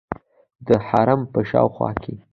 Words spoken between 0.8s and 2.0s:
حرم په شاوخوا